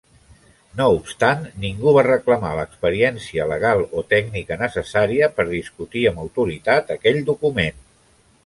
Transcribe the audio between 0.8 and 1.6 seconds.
obstant,